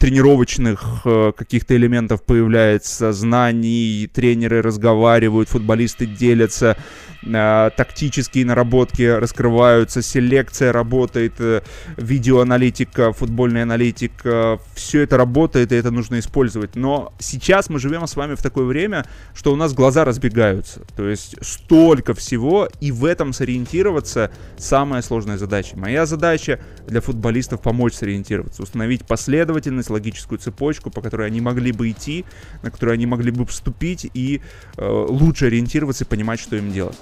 тренировочных 0.00 1.02
э, 1.04 1.32
каких-то 1.36 1.76
элементов 1.76 2.22
появляется, 2.22 3.12
знаний, 3.12 4.08
тренеры 4.12 4.62
разговаривают, 4.62 5.50
футболисты 5.50 6.06
делятся, 6.06 6.78
э, 7.22 7.70
тактические 7.76 8.46
наработки 8.46 9.02
раскрываются, 9.02 10.00
селекция 10.00 10.72
работает, 10.72 11.34
э, 11.38 11.60
видеоаналитика, 11.98 13.12
футбольная 13.12 13.64
аналитика, 13.64 14.58
все 14.74 15.02
это 15.02 15.18
работает, 15.18 15.70
и 15.70 15.74
это 15.74 15.90
нужно 15.90 16.18
использовать. 16.18 16.76
Но 16.76 17.12
сейчас 17.18 17.68
мы 17.68 17.78
живем 17.78 18.06
с 18.06 18.16
вами 18.16 18.36
в 18.36 18.42
такое 18.42 18.64
время, 18.64 19.04
что 19.34 19.52
у 19.52 19.56
нас 19.56 19.74
глаза 19.74 20.06
разбегаются. 20.06 20.80
То 20.96 21.06
есть 21.06 21.36
столько 21.42 22.14
всего, 22.14 22.70
и 22.80 22.90
в 22.90 23.04
этом 23.04 23.34
сориентироваться 23.34 24.30
самая 24.56 25.02
сложная 25.02 25.36
задача. 25.36 25.76
Моя 25.76 26.06
задача 26.06 26.58
для 26.86 27.02
футболистов 27.02 27.60
помочь 27.60 27.92
сориентироваться, 27.92 28.62
установить 28.62 29.06
последовательность, 29.06 29.89
логическую 29.90 30.38
цепочку, 30.38 30.90
по 30.90 31.00
которой 31.00 31.26
они 31.26 31.40
могли 31.40 31.72
бы 31.72 31.90
идти, 31.90 32.24
на 32.62 32.70
которую 32.70 32.94
они 32.94 33.06
могли 33.06 33.30
бы 33.30 33.44
вступить 33.46 34.10
и 34.14 34.40
э, 34.76 35.06
лучше 35.08 35.46
ориентироваться 35.46 36.04
и 36.04 36.06
понимать, 36.06 36.40
что 36.40 36.56
им 36.56 36.72
делать. 36.72 36.98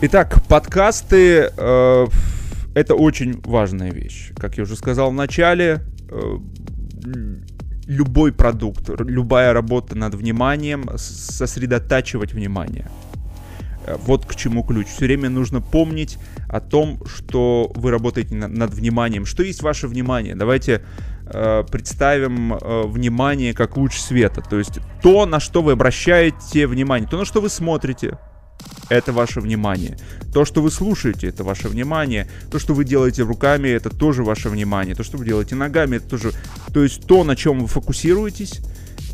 Итак, 0.00 0.46
подкасты 0.46 1.50
э, 1.56 2.06
это 2.74 2.94
очень 2.94 3.40
важная 3.42 3.90
вещь. 3.90 4.30
Как 4.36 4.56
я 4.56 4.62
уже 4.62 4.76
сказал 4.76 5.10
в 5.10 5.14
начале, 5.14 5.80
э, 6.08 6.38
любой 7.86 8.32
продукт, 8.32 8.88
любая 9.00 9.52
работа 9.52 9.96
над 9.96 10.14
вниманием, 10.14 10.88
сосредотачивать 10.96 12.32
внимание. 12.32 12.88
Э, 13.88 13.96
вот 14.06 14.26
к 14.26 14.34
чему 14.34 14.62
ключ. 14.62 14.86
Все 14.88 15.06
время 15.06 15.30
нужно 15.30 15.60
помнить 15.60 16.18
о 16.48 16.60
том, 16.60 17.02
что 17.06 17.70
вы 17.74 17.90
работаете 17.90 18.34
на, 18.34 18.48
над 18.48 18.74
вниманием. 18.74 19.26
Что 19.26 19.42
есть 19.42 19.62
ваше 19.62 19.88
внимание? 19.88 20.34
Давайте 20.34 20.82
э, 21.26 21.64
представим 21.70 22.54
э, 22.54 22.82
внимание 22.86 23.54
как 23.54 23.76
луч 23.76 23.98
света. 23.98 24.42
То 24.42 24.58
есть 24.58 24.78
то, 25.02 25.26
на 25.26 25.40
что 25.40 25.62
вы 25.62 25.72
обращаете 25.72 26.66
внимание, 26.66 27.08
то, 27.08 27.18
на 27.18 27.24
что 27.24 27.40
вы 27.40 27.48
смотрите, 27.48 28.18
это 28.90 29.12
ваше 29.12 29.40
внимание. 29.40 29.96
То, 30.32 30.44
что 30.44 30.62
вы 30.62 30.70
слушаете, 30.70 31.28
это 31.28 31.44
ваше 31.44 31.68
внимание. 31.68 32.28
То, 32.50 32.58
что 32.58 32.74
вы 32.74 32.84
делаете 32.84 33.22
руками, 33.22 33.68
это 33.68 33.90
тоже 33.90 34.24
ваше 34.24 34.48
внимание. 34.48 34.94
То, 34.94 35.04
что 35.04 35.16
вы 35.16 35.24
делаете 35.24 35.54
ногами, 35.54 35.96
это 35.96 36.08
тоже... 36.08 36.32
То 36.72 36.82
есть 36.82 37.06
то, 37.06 37.24
на 37.24 37.36
чем 37.36 37.60
вы 37.60 37.66
фокусируетесь, 37.66 38.60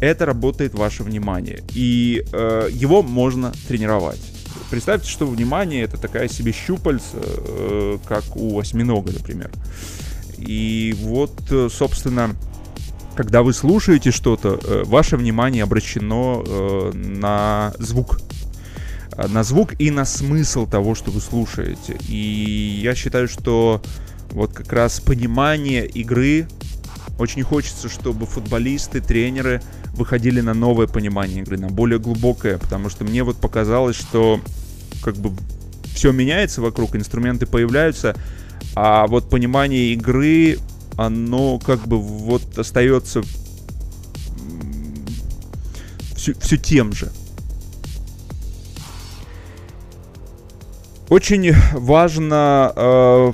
это 0.00 0.26
работает 0.26 0.74
ваше 0.74 1.02
внимание. 1.02 1.62
И 1.74 2.24
э, 2.32 2.68
его 2.72 3.02
можно 3.02 3.52
тренировать. 3.68 4.20
Представьте, 4.70 5.08
что 5.08 5.26
внимание 5.26 5.82
это 5.82 5.96
такая 5.96 6.28
себе 6.28 6.52
щупальца, 6.52 7.16
э, 7.16 7.98
как 8.06 8.36
у 8.36 8.58
осьминога, 8.58 9.12
например. 9.12 9.50
И 10.38 10.94
вот, 10.98 11.32
э, 11.50 11.68
собственно, 11.70 12.34
когда 13.14 13.42
вы 13.42 13.52
слушаете 13.52 14.10
что-то, 14.10 14.58
э, 14.62 14.82
ваше 14.84 15.16
внимание 15.16 15.62
обращено 15.62 16.92
на 16.92 17.74
звук 17.78 18.20
на 19.16 19.44
звук 19.44 19.74
и 19.78 19.92
на 19.92 20.04
смысл 20.04 20.66
того, 20.66 20.96
что 20.96 21.12
вы 21.12 21.20
слушаете. 21.20 21.96
И 22.08 22.80
я 22.82 22.96
считаю, 22.96 23.28
что 23.28 23.80
вот 24.30 24.52
как 24.52 24.72
раз 24.72 24.98
понимание 24.98 25.86
игры 25.86 26.48
очень 27.18 27.44
хочется, 27.44 27.88
чтобы 27.88 28.26
футболисты, 28.26 29.00
тренеры 29.00 29.62
выходили 29.94 30.40
на 30.40 30.54
новое 30.54 30.86
понимание 30.86 31.42
игры, 31.42 31.58
на 31.58 31.68
более 31.68 31.98
глубокое, 31.98 32.58
потому 32.58 32.88
что 32.88 33.04
мне 33.04 33.22
вот 33.22 33.36
показалось, 33.36 33.96
что 33.96 34.40
как 35.02 35.16
бы 35.16 35.32
все 35.94 36.12
меняется 36.12 36.60
вокруг, 36.60 36.96
инструменты 36.96 37.46
появляются, 37.46 38.16
а 38.74 39.06
вот 39.06 39.30
понимание 39.30 39.92
игры, 39.92 40.58
оно 40.96 41.58
как 41.58 41.86
бы 41.86 41.98
вот 41.98 42.58
остается 42.58 43.22
все, 46.16 46.34
все 46.34 46.56
тем 46.56 46.92
же. 46.92 47.10
Очень 51.10 51.52
важно, 51.72 52.72
э, 52.74 53.32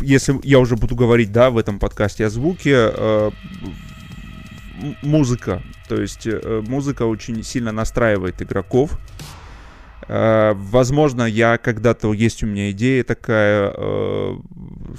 если 0.00 0.38
я 0.44 0.60
уже 0.60 0.76
буду 0.76 0.94
говорить, 0.94 1.32
да, 1.32 1.50
в 1.50 1.58
этом 1.58 1.78
подкасте 1.78 2.26
о 2.26 2.30
звуке, 2.30 2.74
э, 2.74 3.30
музыка. 5.02 5.62
То 5.88 6.00
есть 6.00 6.26
э, 6.26 6.62
музыка 6.66 7.04
очень 7.04 7.42
сильно 7.42 7.72
настраивает 7.72 8.42
игроков. 8.42 8.98
Э, 10.12 10.54
возможно, 10.56 11.22
я 11.22 11.56
когда-то 11.56 12.12
есть 12.12 12.42
у 12.42 12.46
меня 12.46 12.72
идея 12.72 13.04
такая 13.04 13.72
э, 13.72 14.36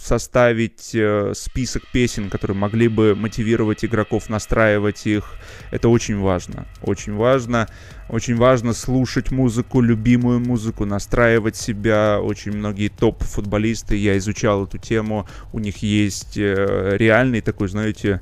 составить 0.01 0.91
э, 0.93 1.33
список 1.35 1.83
песен, 1.91 2.29
которые 2.29 2.55
могли 2.55 2.87
бы 2.87 3.13
мотивировать 3.13 3.83
игроков, 3.83 4.29
настраивать 4.29 5.05
их. 5.05 5.33
Это 5.71 5.89
очень 5.89 6.17
важно. 6.17 6.65
Очень 6.81 7.13
важно. 7.15 7.67
Очень 8.07 8.37
важно 8.37 8.71
слушать 8.71 9.31
музыку, 9.31 9.81
любимую 9.81 10.39
музыку, 10.39 10.85
настраивать 10.85 11.57
себя. 11.57 12.21
Очень 12.21 12.53
многие 12.53 12.87
топ-футболисты, 12.87 13.97
я 13.97 14.17
изучал 14.17 14.65
эту 14.65 14.77
тему, 14.77 15.27
у 15.51 15.59
них 15.59 15.77
есть 15.77 16.37
реальный 16.37 17.41
такой, 17.41 17.67
знаете, 17.67 18.21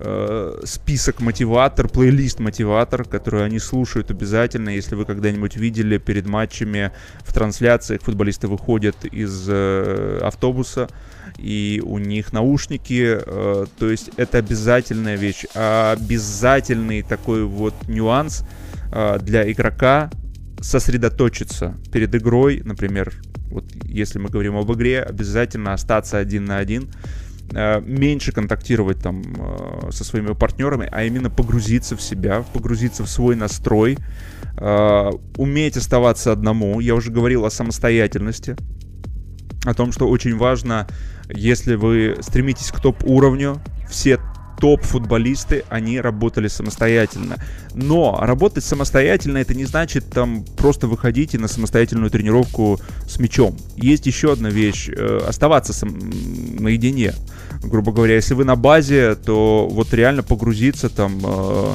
э, 0.00 0.60
список 0.64 1.20
мотиватор, 1.20 1.88
плейлист 1.88 2.40
мотиватор, 2.40 3.04
который 3.04 3.44
они 3.44 3.58
слушают 3.58 4.10
обязательно. 4.10 4.70
Если 4.70 4.94
вы 4.94 5.04
когда-нибудь 5.04 5.56
видели 5.56 5.98
перед 5.98 6.26
матчами 6.26 6.92
в 7.20 7.32
трансляциях, 7.32 8.02
футболисты 8.02 8.48
выходят 8.48 9.04
из 9.04 9.46
э, 9.48 10.20
автобуса, 10.22 10.88
и 11.38 11.82
у 11.84 11.98
них 11.98 12.32
наушники, 12.32 13.18
э, 13.24 13.66
то 13.78 13.90
есть 13.90 14.10
это 14.16 14.38
обязательная 14.38 15.16
вещь. 15.16 15.44
А 15.54 15.92
обязательный 15.92 17.02
такой 17.02 17.44
вот 17.44 17.74
нюанс 17.88 18.44
э, 18.92 19.18
для 19.20 19.50
игрока 19.50 20.10
сосредоточиться 20.60 21.76
перед 21.92 22.14
игрой, 22.14 22.62
например, 22.64 23.14
вот 23.50 23.64
если 23.84 24.18
мы 24.18 24.28
говорим 24.28 24.56
об 24.56 24.72
игре, 24.72 25.02
обязательно 25.02 25.72
остаться 25.72 26.18
один 26.18 26.44
на 26.44 26.58
один, 26.58 26.90
меньше 27.52 28.32
контактировать 28.32 28.98
там 29.02 29.22
э, 29.22 29.90
со 29.90 30.04
своими 30.04 30.34
партнерами, 30.34 30.88
а 30.90 31.04
именно 31.04 31.30
погрузиться 31.30 31.96
в 31.96 32.02
себя, 32.02 32.44
погрузиться 32.52 33.02
в 33.02 33.08
свой 33.08 33.36
настрой, 33.36 33.98
э, 34.56 35.10
уметь 35.36 35.76
оставаться 35.76 36.32
одному. 36.32 36.80
Я 36.80 36.94
уже 36.94 37.10
говорил 37.10 37.44
о 37.44 37.50
самостоятельности, 37.50 38.56
о 39.64 39.74
том, 39.74 39.92
что 39.92 40.08
очень 40.08 40.36
важно, 40.36 40.86
если 41.28 41.74
вы 41.74 42.16
стремитесь 42.20 42.70
к 42.70 42.80
топ-уровню, 42.80 43.60
все 43.88 44.18
топ-футболисты, 44.60 45.64
они 45.68 46.00
работали 46.00 46.48
самостоятельно. 46.48 47.36
Но 47.74 48.18
работать 48.20 48.64
самостоятельно 48.64 49.38
это 49.38 49.54
не 49.54 49.64
значит 49.64 50.10
там 50.10 50.44
просто 50.56 50.86
выходить 50.86 51.34
на 51.34 51.48
самостоятельную 51.48 52.10
тренировку 52.10 52.80
с 53.08 53.18
мячом. 53.18 53.56
Есть 53.76 54.06
еще 54.06 54.32
одна 54.32 54.50
вещь, 54.50 54.88
э, 54.88 55.20
оставаться 55.26 55.72
сам, 55.72 55.98
наедине. 56.58 57.14
Грубо 57.62 57.92
говоря, 57.92 58.14
если 58.14 58.34
вы 58.34 58.44
на 58.44 58.56
базе, 58.56 59.14
то 59.14 59.68
вот 59.70 59.92
реально 59.94 60.22
погрузиться 60.22 60.88
там... 60.88 61.20
Э, 61.24 61.74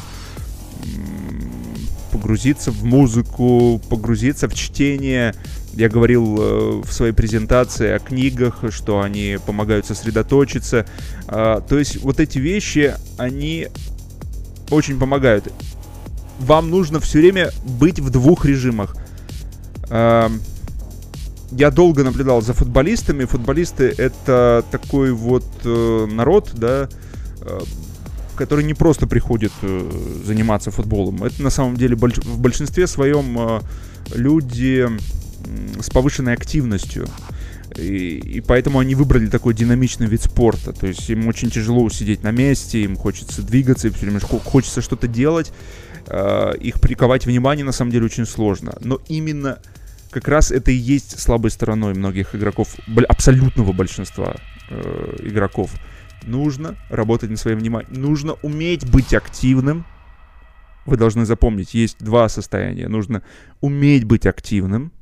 погрузиться 2.12 2.72
в 2.72 2.86
музыку, 2.86 3.82
погрузиться 3.90 4.48
в 4.48 4.54
чтение, 4.54 5.36
я 5.76 5.90
говорил 5.90 6.38
э, 6.40 6.82
в 6.84 6.92
своей 6.92 7.12
презентации 7.12 7.90
о 7.90 8.00
книгах, 8.00 8.64
что 8.70 9.02
они 9.02 9.38
помогают 9.46 9.86
сосредоточиться. 9.86 10.86
Э, 11.28 11.62
то 11.68 11.78
есть 11.78 12.02
вот 12.02 12.20
эти 12.20 12.38
вещи, 12.40 12.96
они 13.18 13.68
очень 14.70 15.00
помогают. 15.00 15.52
Вам 16.40 16.70
нужно 16.70 17.00
все 17.00 17.20
время 17.20 17.52
быть 17.66 18.00
в 18.00 18.10
двух 18.10 18.46
режимах. 18.46 18.96
Э, 19.90 20.30
я 21.52 21.72
долго 21.72 22.04
наблюдал 22.04 22.42
за 22.42 22.54
футболистами. 22.54 23.26
Футболисты 23.26 23.94
это 23.98 24.64
такой 24.72 25.12
вот 25.12 25.46
э, 25.64 26.08
народ, 26.12 26.52
да, 26.54 26.90
э, 27.42 27.60
который 28.36 28.66
не 28.66 28.74
просто 28.74 29.08
приходит 29.08 29.54
заниматься 30.26 30.70
футболом. 30.70 31.24
Это 31.24 31.42
на 31.42 31.50
самом 31.50 31.78
деле 31.78 31.96
в 31.96 32.40
большинстве 32.40 32.86
своем 32.86 33.62
люди 34.14 34.90
с 35.80 35.90
повышенной 35.90 36.34
активностью. 36.34 37.08
И, 37.78 38.18
и 38.18 38.42
поэтому 38.42 38.80
они 38.80 38.96
выбрали 38.96 39.28
такой 39.28 39.54
динамичный 39.54 40.08
вид 40.08 40.22
спорта. 40.22 40.72
То 40.72 40.88
есть 40.88 41.10
им 41.10 41.28
очень 41.28 41.50
тяжело 41.50 41.90
сидеть 41.90 42.24
на 42.24 42.32
месте, 42.32 42.84
им 42.84 42.96
хочется 42.96 43.42
двигаться, 43.42 43.88
им 43.88 43.94
все 43.94 44.06
время 44.06 44.20
хочется 44.20 44.82
что-то 44.82 45.08
делать. 45.08 45.52
Э, 46.08 46.54
их 46.60 46.80
приковать 46.80 47.26
внимание 47.26 47.66
на 47.66 47.72
самом 47.72 47.92
деле 47.92 48.06
очень 48.06 48.26
сложно. 48.26 48.78
Но 48.82 49.02
именно 49.08 49.60
как 50.12 50.28
раз 50.28 50.52
это 50.52 50.72
и 50.72 50.76
есть 50.76 51.20
слабой 51.20 51.52
стороной 51.52 51.94
многих 51.94 52.36
игроков, 52.36 52.76
абсолютного 53.10 53.74
большинства 53.74 54.36
э, 54.70 55.18
игроков. 55.24 55.72
Нужно 56.24 56.76
работать 56.90 57.30
над 57.30 57.40
своим 57.40 57.60
вниманием. 57.60 58.02
Нужно 58.02 58.34
уметь 58.42 58.90
быть 58.90 59.14
активным. 59.14 59.86
Вы 60.86 60.98
должны 60.98 61.26
запомнить, 61.26 61.74
есть 61.74 61.98
два 62.00 62.30
состояния. 62.30 62.88
Нужно 62.88 63.24
уметь 63.60 64.06
быть 64.06 64.26
активным– 64.26 64.94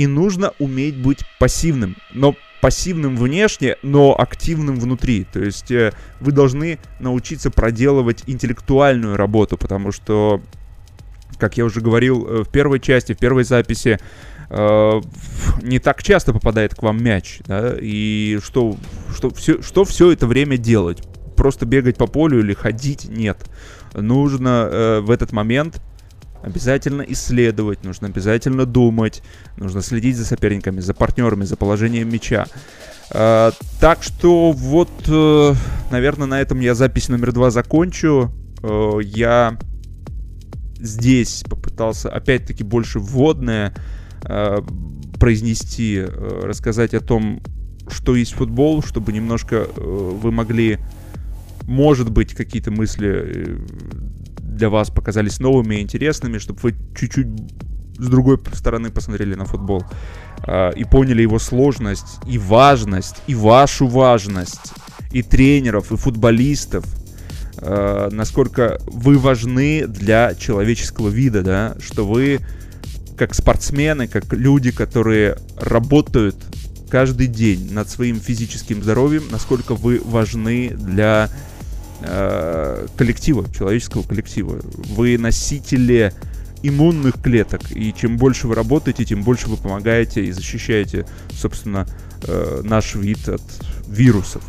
и 0.00 0.06
нужно 0.06 0.54
уметь 0.58 0.96
быть 0.96 1.26
пассивным. 1.38 1.94
Но 2.14 2.34
пассивным 2.62 3.18
внешне, 3.18 3.76
но 3.82 4.18
активным 4.18 4.80
внутри. 4.80 5.26
То 5.30 5.40
есть 5.40 5.70
э, 5.70 5.92
вы 6.20 6.32
должны 6.32 6.78
научиться 7.00 7.50
проделывать 7.50 8.22
интеллектуальную 8.26 9.18
работу, 9.18 9.58
потому 9.58 9.92
что, 9.92 10.40
как 11.38 11.58
я 11.58 11.66
уже 11.66 11.82
говорил 11.82 12.26
э, 12.26 12.44
в 12.44 12.48
первой 12.48 12.80
части, 12.80 13.12
в 13.12 13.18
первой 13.18 13.44
записи, 13.44 13.98
э, 14.48 15.00
не 15.60 15.78
так 15.80 16.02
часто 16.02 16.32
попадает 16.32 16.74
к 16.74 16.82
вам 16.82 17.04
мяч, 17.04 17.40
да, 17.46 17.76
и 17.78 18.38
что, 18.42 18.78
что, 19.14 19.28
все, 19.28 19.60
что 19.60 19.84
все 19.84 20.12
это 20.12 20.26
время 20.26 20.56
делать? 20.56 21.06
Просто 21.36 21.66
бегать 21.66 21.98
по 21.98 22.06
полю 22.06 22.38
или 22.40 22.54
ходить? 22.54 23.06
Нет. 23.06 23.36
Нужно 23.92 24.66
э, 24.70 25.00
в 25.00 25.10
этот 25.10 25.32
момент 25.32 25.82
обязательно 26.42 27.02
исследовать, 27.02 27.84
нужно 27.84 28.08
обязательно 28.08 28.66
думать, 28.66 29.22
нужно 29.56 29.82
следить 29.82 30.16
за 30.16 30.24
соперниками, 30.24 30.80
за 30.80 30.94
партнерами, 30.94 31.44
за 31.44 31.56
положением 31.56 32.12
мяча. 32.12 32.46
Uh, 33.12 33.52
так 33.80 34.04
что 34.04 34.52
вот, 34.52 34.88
uh, 35.06 35.56
наверное, 35.90 36.28
на 36.28 36.40
этом 36.40 36.60
я 36.60 36.74
запись 36.74 37.08
номер 37.08 37.32
два 37.32 37.50
закончу. 37.50 38.30
Uh, 38.62 39.02
я 39.02 39.58
здесь 40.78 41.42
попытался, 41.48 42.08
опять-таки, 42.08 42.64
больше 42.64 42.98
вводное 42.98 43.74
произнести, 45.18 46.02
рассказать 46.02 46.92
о 46.92 47.00
том, 47.00 47.40
что 47.88 48.14
есть 48.14 48.34
футбол, 48.34 48.82
чтобы 48.82 49.12
немножко 49.12 49.66
вы 49.76 50.30
могли, 50.30 50.78
может 51.62 52.10
быть, 52.10 52.34
какие-то 52.34 52.70
мысли 52.70 53.58
для 54.60 54.68
вас 54.68 54.90
показались 54.90 55.40
новыми 55.40 55.76
и 55.76 55.80
интересными, 55.80 56.36
чтобы 56.36 56.60
вы 56.62 56.74
чуть-чуть 56.94 57.26
с 57.98 58.08
другой 58.08 58.38
стороны 58.52 58.90
посмотрели 58.90 59.34
на 59.34 59.46
футбол 59.46 59.84
э, 60.46 60.72
и 60.76 60.84
поняли 60.84 61.22
его 61.22 61.38
сложность 61.38 62.18
и 62.26 62.36
важность, 62.36 63.16
и 63.26 63.34
вашу 63.34 63.86
важность, 63.86 64.72
и 65.12 65.22
тренеров, 65.22 65.92
и 65.92 65.96
футболистов, 65.96 66.84
э, 67.56 68.08
насколько 68.12 68.80
вы 68.86 69.18
важны 69.18 69.86
для 69.86 70.34
человеческого 70.34 71.08
вида, 71.08 71.42
да, 71.42 71.76
что 71.80 72.06
вы 72.06 72.40
как 73.16 73.34
спортсмены, 73.34 74.08
как 74.08 74.30
люди, 74.32 74.72
которые 74.72 75.36
работают 75.56 76.36
каждый 76.90 77.28
день 77.28 77.72
над 77.72 77.88
своим 77.88 78.20
физическим 78.20 78.82
здоровьем, 78.82 79.24
насколько 79.30 79.74
вы 79.74 80.02
важны 80.04 80.70
для 80.70 81.30
э, 82.02 82.86
коллектива, 82.96 83.46
человеческого 83.52 84.02
коллектива. 84.02 84.60
Вы 84.62 85.18
носители 85.18 86.12
иммунных 86.62 87.20
клеток, 87.22 87.62
и 87.70 87.94
чем 87.94 88.16
больше 88.16 88.46
вы 88.46 88.54
работаете, 88.54 89.04
тем 89.04 89.22
больше 89.22 89.48
вы 89.48 89.56
помогаете 89.56 90.24
и 90.24 90.32
защищаете, 90.32 91.06
собственно, 91.32 91.86
э, 92.22 92.60
наш 92.64 92.94
вид 92.94 93.28
от 93.28 93.42
вирусов. 93.88 94.42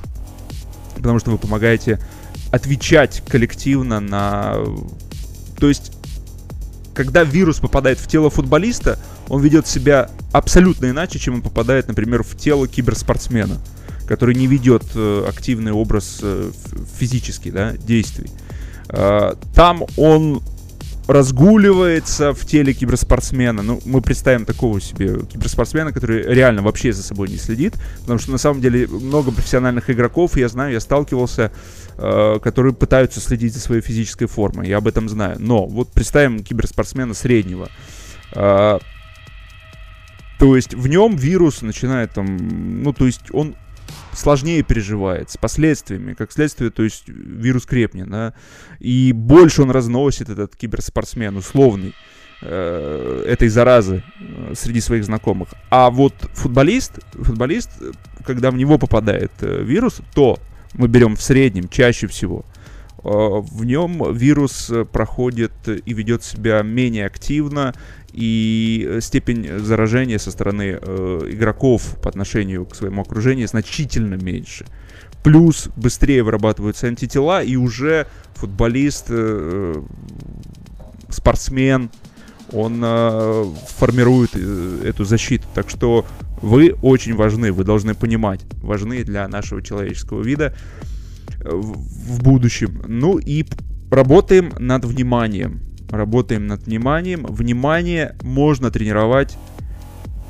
Потому 0.96 1.20
что 1.20 1.32
вы 1.32 1.38
помогаете 1.38 2.00
отвечать 2.52 3.24
коллективно 3.28 4.00
на... 4.00 4.56
То 5.58 5.70
есть, 5.70 5.94
когда 6.94 7.24
вирус 7.24 7.60
попадает 7.60 7.98
в 7.98 8.08
тело 8.08 8.30
футболиста, 8.30 9.00
он 9.30 9.42
ведет 9.42 9.68
себя 9.68 10.10
абсолютно 10.34 10.90
иначе, 10.90 11.18
чем 11.18 11.36
он 11.36 11.42
попадает, 11.42 11.88
например, 11.88 12.24
в 12.24 12.36
тело 12.36 12.68
киберспортсмена 12.68 13.58
который 14.12 14.36
не 14.36 14.45
ведет 14.45 14.84
э, 14.93 15.26
активный 15.26 15.71
образ 15.71 16.19
э, 16.21 16.52
физический, 17.00 17.50
да, 17.50 17.78
действий. 17.78 18.30
Э, 18.89 19.36
там 19.56 19.86
он 19.95 20.43
разгуливается 21.08 22.34
в 22.34 22.45
теле 22.45 22.74
киберспортсмена. 22.74 23.62
Ну, 23.62 23.80
мы 23.86 24.02
представим 24.02 24.43
такого 24.43 24.82
себе 24.82 25.21
киберспортсмена, 25.32 25.93
который 25.93 26.24
реально 26.24 26.62
вообще 26.62 26.91
за 26.91 27.04
собой 27.04 27.30
не 27.30 27.38
следит, 27.38 27.76
потому 28.02 28.19
что 28.19 28.32
на 28.32 28.38
самом 28.38 28.60
деле 28.60 28.86
много 28.86 29.32
профессиональных 29.32 29.89
игроков, 29.89 30.36
я 30.36 30.50
знаю, 30.50 30.74
я 30.74 30.82
сталкивался, 30.82 31.50
э, 31.97 32.39
которые 32.43 32.74
пытаются 32.74 33.21
следить 33.21 33.54
за 33.54 33.62
своей 33.62 33.82
физической 33.82 34.26
формой, 34.26 34.67
я 34.67 34.80
об 34.80 34.88
этом 34.88 35.08
знаю. 35.08 35.38
Но 35.39 35.65
вот 35.67 35.93
представим 35.93 36.43
киберспортсмена 36.43 37.13
среднего. 37.13 37.69
Э, 38.34 38.78
то 40.38 40.56
есть 40.58 40.74
в 40.74 40.88
нем 40.88 41.15
вирус 41.15 41.62
начинает 41.62 42.12
там, 42.12 42.84
ну, 42.84 42.91
то 42.91 43.06
есть 43.06 43.21
он 43.32 43.56
сложнее 44.13 44.63
переживает, 44.63 45.30
с 45.30 45.38
последствиями, 45.38 46.13
как 46.13 46.32
следствие, 46.32 46.69
то 46.69 46.84
есть 46.84 47.08
вирус 47.08 47.65
крепнет, 47.65 48.10
да, 48.10 48.34
и 48.80 49.12
больше 49.13 49.62
он 49.62 49.71
разносит 49.71 50.30
этот 50.30 50.56
киберспортсмен 50.56 51.38
условный 51.38 51.93
э, 52.41 53.24
этой 53.28 53.47
заразы 53.50 54.04
э, 54.19 54.54
среди 54.56 54.82
своих 54.82 55.06
знакомых. 55.06 55.50
А 55.69 55.89
вот 55.89 56.13
футболист, 56.34 57.00
футболист, 57.13 57.69
когда 58.26 58.52
в 58.52 58.56
него 58.56 58.78
попадает 58.78 59.32
э, 59.41 59.63
вирус, 59.63 60.02
то 60.13 60.39
мы 60.74 60.88
берем 60.88 61.15
в 61.15 61.21
среднем 61.21 61.69
чаще 61.69 62.08
всего 62.08 62.45
в 63.04 63.65
нем 63.65 64.13
вирус 64.13 64.71
проходит 64.91 65.52
и 65.67 65.91
ведет 65.91 66.24
себя 66.24 66.62
менее 66.62 67.08
активно, 67.08 67.74
и 68.13 68.97
степень 69.02 69.60
заражения 69.60 70.17
со 70.19 70.32
стороны 70.32 70.80
э, 70.82 71.28
игроков 71.32 71.97
по 72.02 72.10
отношению 72.10 72.65
к 72.65 72.76
своему 72.76 73.02
окружению 73.02 73.47
значительно 73.47 74.15
меньше. 74.15 74.65
плюс 75.24 75.69
быстрее 75.76 76.24
вырабатываются 76.24 76.88
антитела, 76.88 77.43
и 77.43 77.56
уже 77.56 78.08
футболист, 78.36 79.06
э, 79.10 79.82
спортсмен, 81.10 81.89
он 82.52 82.82
э, 82.84 83.45
формирует 83.78 84.32
э, 84.34 84.82
эту 84.86 85.06
защиту. 85.06 85.45
Так 85.54 85.69
что 85.69 86.06
вы 86.41 86.76
очень 86.82 87.15
важны, 87.15 87.52
вы 87.52 87.63
должны 87.63 87.93
понимать, 87.93 88.41
важны 88.62 89.04
для 89.04 89.28
нашего 89.28 89.62
человеческого 89.62 90.21
вида 90.21 90.56
э, 91.39 91.50
в 91.52 92.21
будущем. 92.24 92.84
Ну 92.88 93.17
и 93.17 93.45
работаем 93.89 94.52
над 94.60 94.86
вниманием. 94.86 95.62
Работаем 95.91 96.47
над 96.47 96.65
вниманием. 96.65 97.25
Внимание 97.25 98.15
можно 98.23 98.71
тренировать 98.71 99.38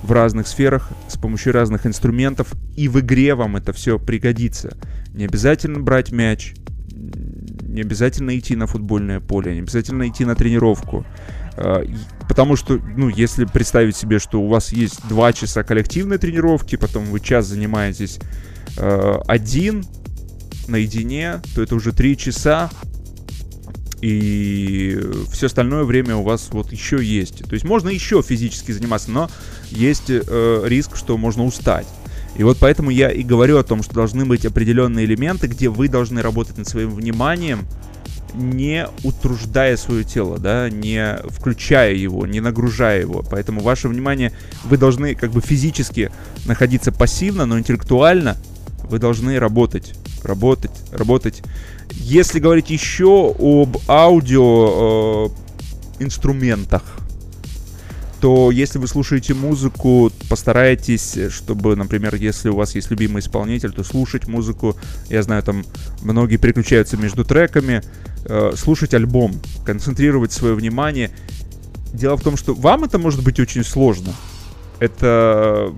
в 0.02 0.12
разных 0.12 0.48
сферах 0.48 0.90
с 1.08 1.18
помощью 1.18 1.54
разных 1.54 1.86
инструментов, 1.86 2.54
и 2.76 2.88
в 2.88 3.00
игре 3.00 3.36
вам 3.36 3.56
это 3.56 3.72
все 3.72 4.00
пригодится. 4.00 4.76
Не 5.14 5.26
обязательно 5.26 5.80
брать 5.80 6.12
мяч, 6.12 6.56
не 6.92 7.82
обязательно 7.82 8.38
идти 8.38 8.56
на 8.56 8.66
футбольное 8.66 9.20
поле, 9.20 9.54
не 9.54 9.60
обязательно 9.60 10.08
идти 10.08 10.26
на 10.26 10.36
тренировку. 10.36 11.06
А, 11.56 11.86
потому 12.28 12.56
что, 12.56 12.80
ну, 12.98 13.10
если 13.10 13.46
представить 13.46 13.96
себе, 13.96 14.18
что 14.18 14.42
у 14.42 14.48
вас 14.48 14.74
есть 14.74 15.08
два 15.08 15.32
часа 15.32 15.64
коллективной 15.64 16.18
тренировки, 16.18 16.76
потом 16.76 17.06
вы 17.06 17.20
час 17.20 17.46
занимаетесь 17.46 18.20
э, 18.78 19.20
один 19.28 19.84
наедине, 20.68 21.42
то 21.54 21.62
это 21.62 21.76
уже 21.76 21.92
три 21.92 22.18
часа, 22.18 22.70
и 24.02 25.00
все 25.32 25.46
остальное 25.46 25.84
время 25.84 26.16
у 26.16 26.24
вас 26.24 26.50
вот 26.52 26.72
еще 26.72 27.04
есть. 27.04 27.44
То 27.44 27.54
есть 27.54 27.66
можно 27.66 27.90
еще 27.90 28.22
физически 28.22 28.72
заниматься, 28.72 29.12
но 29.12 29.30
есть 29.70 30.10
э, 30.10 30.62
риск, 30.66 30.98
что 30.98 31.18
можно 31.18 31.46
устать. 31.46 31.88
И 32.36 32.44
вот 32.44 32.58
поэтому 32.60 32.90
я 32.90 33.12
и 33.12 33.24
говорю 33.24 33.58
о 33.58 33.64
том, 33.64 33.84
что 33.84 33.94
должны 33.94 34.26
быть 34.26 34.46
определенные 34.46 35.06
элементы, 35.06 35.48
где 35.48 35.70
вы 35.70 35.88
должны 35.88 36.22
работать 36.22 36.58
над 36.58 36.68
своим 36.68 36.92
вниманием, 36.92 37.68
не 38.34 38.88
утруждая 39.04 39.76
свое 39.78 40.04
тело, 40.04 40.40
да, 40.40 40.70
не 40.70 41.18
включая 41.30 41.94
его, 41.94 42.26
не 42.26 42.40
нагружая 42.40 43.02
его. 43.02 43.24
Поэтому 43.30 43.62
ваше 43.62 43.88
внимание, 43.88 44.32
вы 44.64 44.78
должны 44.78 45.16
как 45.16 45.32
бы 45.32 45.42
физически 45.42 46.12
находиться 46.46 46.92
пассивно, 46.92 47.46
но 47.46 47.60
интеллектуально 47.60 48.38
вы 48.84 49.00
должны 49.00 49.38
работать, 49.38 49.94
работать, 50.24 50.72
работать. 50.92 51.42
Если 51.92 52.40
говорить 52.40 52.70
еще 52.70 53.36
об 53.38 53.78
аудио 53.88 55.30
э, 56.00 56.04
инструментах, 56.04 56.84
то 58.22 58.52
если 58.52 58.78
вы 58.78 58.88
слушаете 58.88 59.34
музыку, 59.34 60.12
постарайтесь, 60.30 61.18
чтобы, 61.32 61.76
например, 61.76 62.14
если 62.16 62.50
у 62.50 62.56
вас 62.56 62.76
есть 62.76 62.92
любимый 62.92 63.20
исполнитель, 63.20 63.72
то 63.72 63.84
слушать 63.84 64.28
музыку. 64.28 64.76
Я 65.10 65.24
знаю, 65.24 65.42
там 65.42 65.66
многие 66.02 66.38
переключаются 66.38 66.98
между 66.98 67.26
треками. 67.26 67.82
Э, 68.26 68.54
слушать 68.56 68.94
альбом, 68.94 69.34
концентрировать 69.66 70.32
свое 70.32 70.54
внимание. 70.54 71.10
Дело 71.92 72.16
в 72.16 72.22
том, 72.22 72.38
что 72.38 72.54
вам 72.54 72.84
это 72.84 73.00
может 73.00 73.24
быть 73.24 73.40
очень 73.40 73.64
сложно. 73.64 74.14
Это 74.80 75.74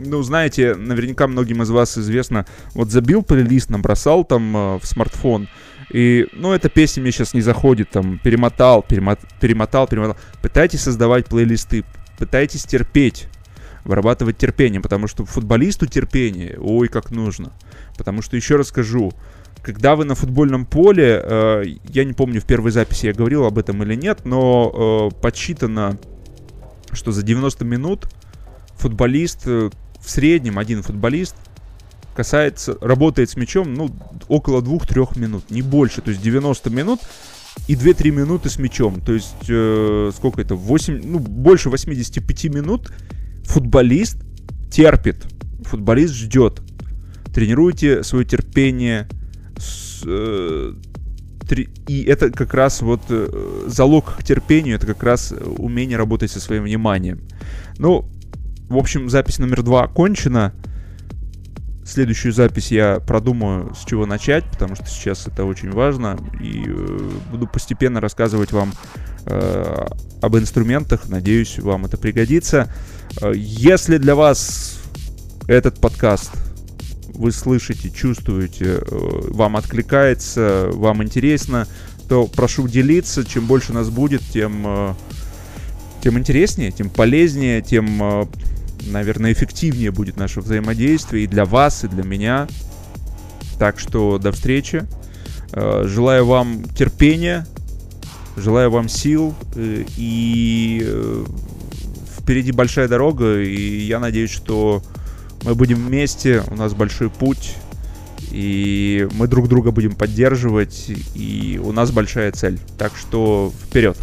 ну, 0.00 0.22
знаете, 0.22 0.74
наверняка 0.74 1.26
многим 1.26 1.62
из 1.62 1.70
вас 1.70 1.96
известно, 1.98 2.46
вот 2.74 2.90
забил 2.90 3.22
плейлист, 3.22 3.70
набросал 3.70 4.24
там 4.24 4.56
э, 4.56 4.78
в 4.78 4.86
смартфон, 4.86 5.48
и, 5.90 6.28
ну, 6.32 6.52
эта 6.52 6.68
песня 6.68 7.02
мне 7.02 7.12
сейчас 7.12 7.34
не 7.34 7.40
заходит, 7.40 7.90
там, 7.90 8.18
перемотал, 8.22 8.82
перемот, 8.82 9.18
перемотал, 9.40 9.88
перемотал. 9.88 10.16
Пытайтесь 10.40 10.82
создавать 10.82 11.26
плейлисты, 11.26 11.84
пытайтесь 12.16 12.64
терпеть, 12.64 13.26
вырабатывать 13.84 14.38
терпение, 14.38 14.80
потому 14.80 15.08
что 15.08 15.24
футболисту 15.24 15.86
терпение, 15.86 16.56
ой, 16.60 16.88
как 16.88 17.10
нужно. 17.10 17.52
Потому 17.98 18.22
что, 18.22 18.36
еще 18.36 18.56
раз 18.56 18.68
скажу, 18.68 19.12
когда 19.62 19.96
вы 19.96 20.04
на 20.04 20.14
футбольном 20.14 20.64
поле, 20.64 21.20
э, 21.22 21.64
я 21.88 22.04
не 22.04 22.12
помню, 22.12 22.40
в 22.40 22.44
первой 22.44 22.70
записи 22.70 23.06
я 23.06 23.12
говорил 23.12 23.44
об 23.44 23.58
этом 23.58 23.82
или 23.82 23.94
нет, 23.94 24.20
но 24.24 25.10
э, 25.12 25.20
подсчитано, 25.20 25.98
что 26.92 27.10
за 27.10 27.22
90 27.22 27.64
минут 27.64 28.06
футболист, 28.76 29.42
э, 29.46 29.70
в 30.00 30.10
среднем 30.10 30.58
один 30.58 30.82
футболист 30.82 31.34
касается, 32.14 32.76
работает 32.80 33.30
с 33.30 33.36
мячом, 33.36 33.72
ну, 33.74 33.90
около 34.28 34.60
2-3 34.60 35.18
минут, 35.18 35.50
не 35.50 35.62
больше. 35.62 36.02
То 36.02 36.10
есть 36.10 36.22
90 36.22 36.68
минут 36.70 37.00
и 37.68 37.74
2-3 37.74 38.10
минуты 38.10 38.50
с 38.50 38.58
мячом. 38.58 39.00
То 39.00 39.12
есть, 39.12 39.48
э, 39.48 40.10
сколько 40.14 40.40
это? 40.40 40.54
8, 40.54 41.00
ну, 41.04 41.18
больше 41.18 41.70
85 41.70 42.44
минут 42.50 42.92
футболист 43.44 44.18
терпит. 44.70 45.26
Футболист 45.64 46.14
ждет. 46.14 46.60
Тренируйте 47.32 48.02
свое 48.02 48.24
терпение. 48.24 49.08
С, 49.56 50.02
э, 50.04 50.74
три, 51.48 51.68
и 51.88 52.02
это 52.04 52.30
как 52.30 52.54
раз 52.54 52.80
вот 52.82 53.00
э, 53.08 53.64
залог 53.66 54.16
к 54.18 54.24
терпению, 54.24 54.76
это 54.76 54.86
как 54.86 55.02
раз 55.02 55.34
умение 55.58 55.98
работать 55.98 56.30
со 56.30 56.40
своим 56.40 56.64
вниманием. 56.64 57.20
Ну, 57.78 58.08
в 58.70 58.78
общем, 58.78 59.10
запись 59.10 59.38
номер 59.38 59.62
два 59.62 59.84
окончена 59.84 60.54
следующую 61.90 62.32
запись 62.32 62.70
я 62.70 63.00
продумаю, 63.00 63.74
с 63.74 63.84
чего 63.84 64.06
начать, 64.06 64.44
потому 64.44 64.76
что 64.76 64.86
сейчас 64.86 65.26
это 65.26 65.44
очень 65.44 65.70
важно. 65.70 66.18
И 66.40 66.64
э, 66.66 67.10
буду 67.30 67.46
постепенно 67.46 68.00
рассказывать 68.00 68.52
вам 68.52 68.72
э, 69.26 69.86
об 70.22 70.36
инструментах. 70.36 71.08
Надеюсь, 71.08 71.58
вам 71.58 71.86
это 71.86 71.96
пригодится. 71.96 72.72
Если 73.34 73.98
для 73.98 74.14
вас 74.14 74.80
этот 75.48 75.80
подкаст 75.80 76.30
вы 77.12 77.32
слышите, 77.32 77.90
чувствуете, 77.90 78.78
э, 78.80 78.80
вам 79.30 79.56
откликается, 79.56 80.70
вам 80.72 81.02
интересно, 81.02 81.66
то 82.08 82.26
прошу 82.26 82.68
делиться. 82.68 83.24
Чем 83.24 83.46
больше 83.46 83.72
нас 83.72 83.90
будет, 83.90 84.22
тем, 84.22 84.62
э, 84.64 84.94
тем 86.02 86.18
интереснее, 86.18 86.70
тем 86.70 86.88
полезнее, 86.88 87.62
тем 87.62 88.02
э, 88.02 88.26
наверное, 88.86 89.32
эффективнее 89.32 89.90
будет 89.90 90.16
наше 90.16 90.40
взаимодействие 90.40 91.24
и 91.24 91.26
для 91.26 91.44
вас, 91.44 91.84
и 91.84 91.88
для 91.88 92.02
меня. 92.02 92.48
Так 93.58 93.78
что 93.78 94.18
до 94.18 94.32
встречи. 94.32 94.86
Э, 95.52 95.84
желаю 95.86 96.26
вам 96.26 96.64
терпения, 96.76 97.46
желаю 98.36 98.70
вам 98.70 98.88
сил 98.88 99.34
э, 99.56 99.84
и 99.96 100.82
э, 100.84 101.24
впереди 102.18 102.52
большая 102.52 102.88
дорога, 102.88 103.40
и 103.40 103.80
я 103.80 103.98
надеюсь, 103.98 104.30
что 104.30 104.82
мы 105.42 105.54
будем 105.54 105.86
вместе, 105.86 106.42
у 106.50 106.54
нас 106.54 106.74
большой 106.74 107.10
путь, 107.10 107.56
и 108.30 109.08
мы 109.14 109.26
друг 109.26 109.48
друга 109.48 109.72
будем 109.72 109.94
поддерживать, 109.94 110.90
и 111.14 111.60
у 111.62 111.72
нас 111.72 111.90
большая 111.90 112.30
цель. 112.32 112.58
Так 112.78 112.92
что 112.96 113.52
вперед! 113.66 113.96